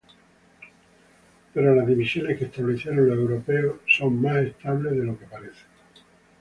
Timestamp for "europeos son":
3.19-4.19